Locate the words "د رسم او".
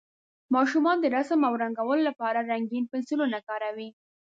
1.01-1.53